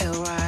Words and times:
feel 0.00 0.14
right 0.22 0.39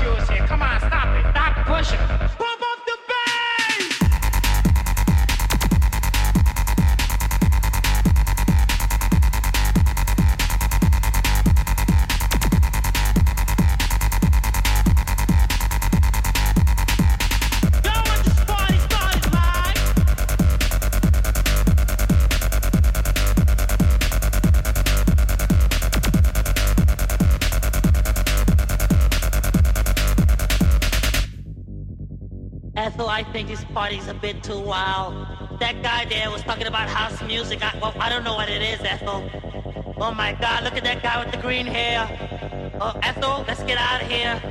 Come 0.00 0.62
on, 0.62 0.80
stop 0.80 1.14
it. 1.14 1.30
Stop 1.30 1.66
pushing. 1.66 2.39
party's 33.80 34.08
a 34.08 34.12
bit 34.12 34.42
too 34.42 34.60
wild. 34.60 35.26
That 35.58 35.82
guy 35.82 36.04
there 36.04 36.30
was 36.30 36.42
talking 36.42 36.66
about 36.66 36.86
house 36.86 37.22
music. 37.22 37.64
I, 37.64 37.78
well, 37.80 37.94
I 37.98 38.10
don't 38.10 38.24
know 38.24 38.34
what 38.34 38.50
it 38.50 38.60
is, 38.60 38.78
Ethel. 38.84 39.26
Oh 39.96 40.12
my 40.12 40.34
God, 40.38 40.64
look 40.64 40.74
at 40.74 40.84
that 40.84 41.02
guy 41.02 41.24
with 41.24 41.32
the 41.32 41.40
green 41.40 41.64
hair. 41.64 42.04
Oh, 42.78 42.92
Ethel, 43.02 43.42
let's 43.48 43.62
get 43.62 43.78
out 43.78 44.02
of 44.02 44.08
here. 44.10 44.49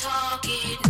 talking. 0.00 0.89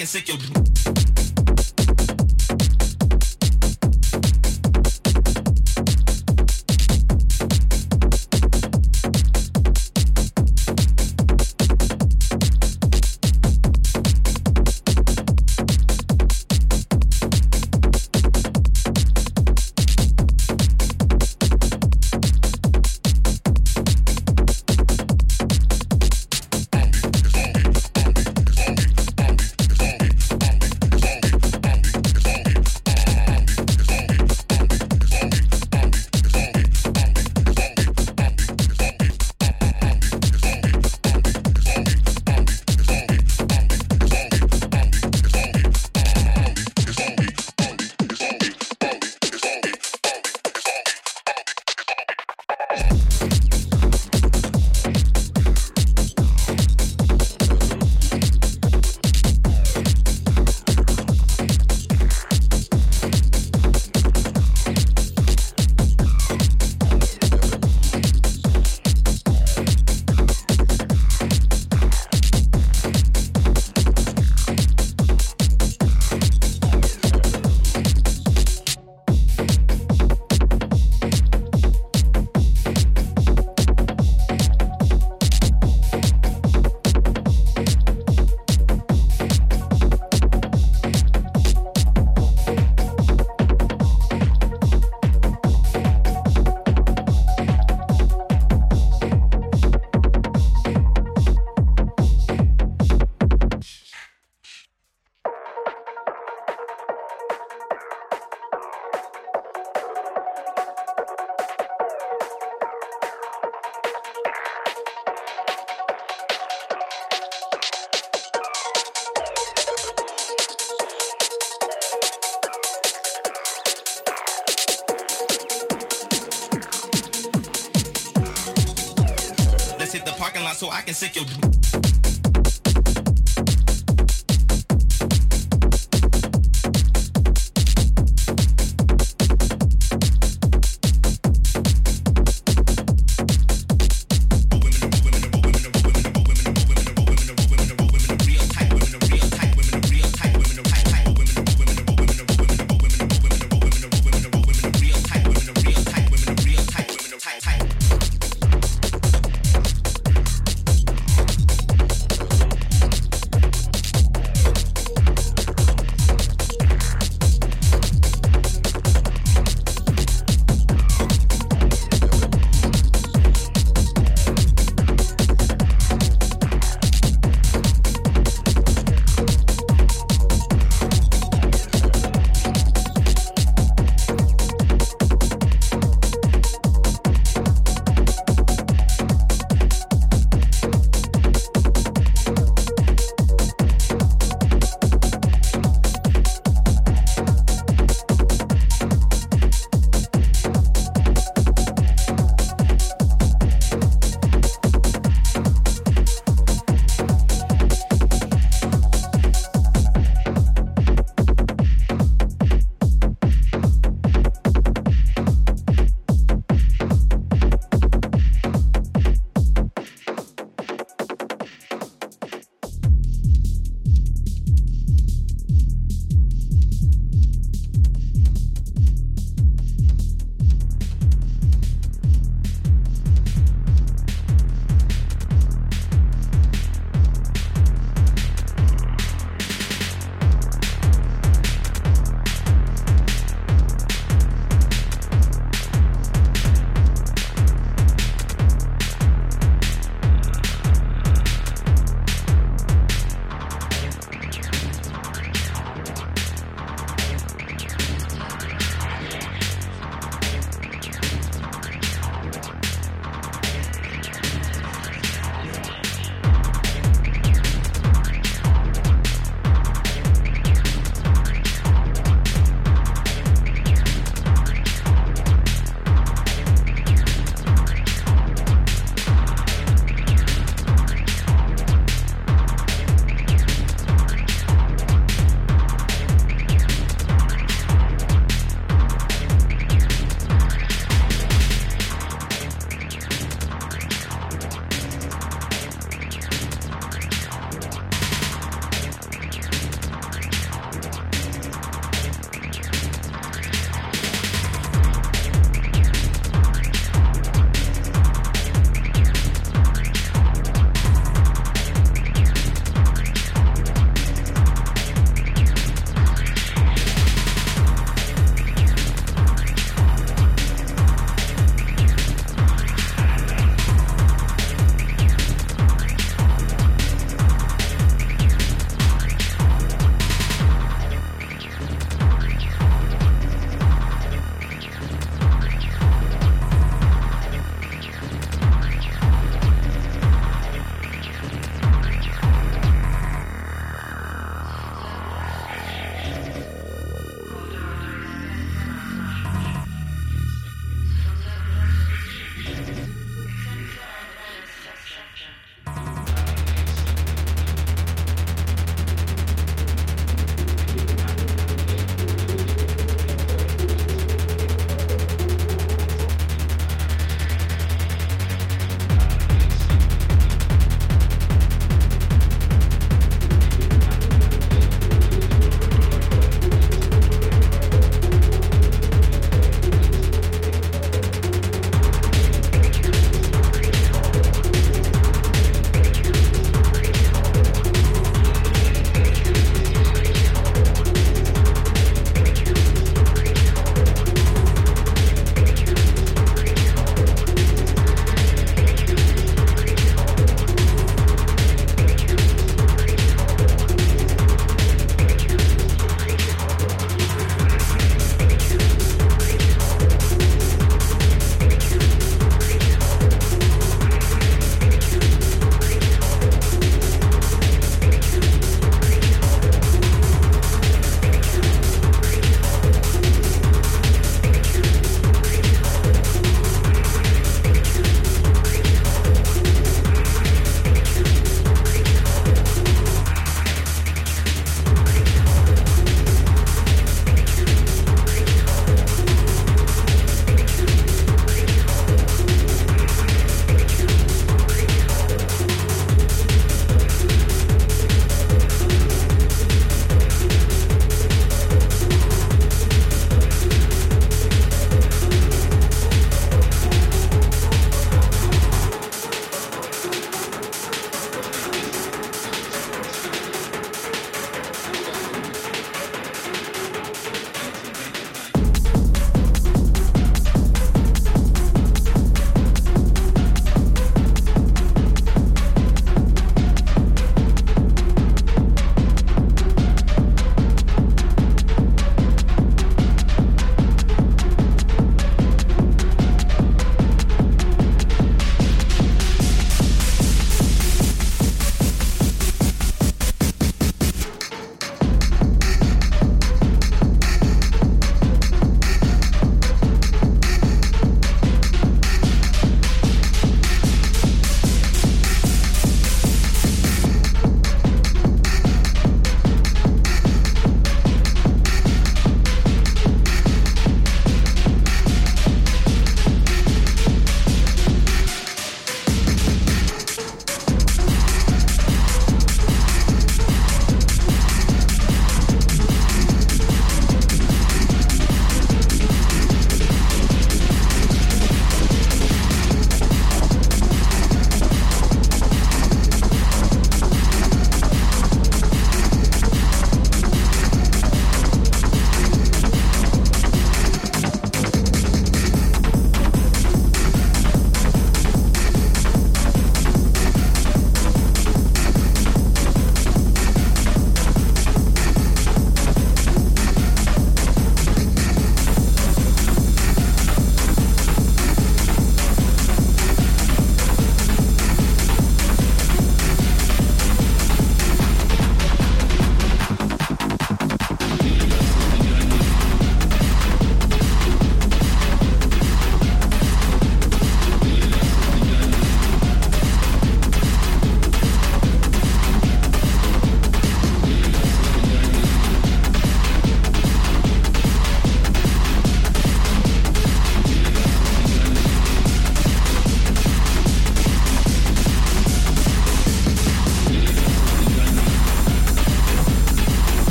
Can 0.00 0.06
sick 0.06 0.28
your. 0.28 0.59